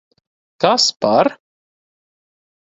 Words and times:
Kas 0.63 0.87
par... 1.05 1.27